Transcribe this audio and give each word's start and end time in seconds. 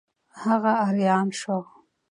هغه 0.43 0.71
آریان 0.87 1.27
شو. 1.39 1.57